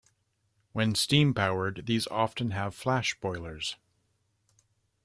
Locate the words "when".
0.71-0.95